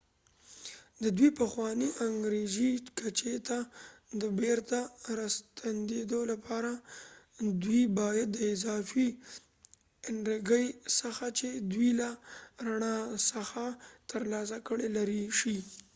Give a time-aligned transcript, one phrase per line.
[1.03, 3.57] د دوی پخوانۍ انرژي کچې ته
[4.21, 4.79] د بیرته
[5.19, 6.71] راستنیدو لپاره
[7.63, 9.07] دوی باید د اضافي
[10.11, 10.65] انرژي
[10.99, 12.09] څخه چې دوی له
[12.67, 12.97] رڼا
[13.31, 13.63] څخه
[14.11, 15.57] ترلاسه کړي لرې شي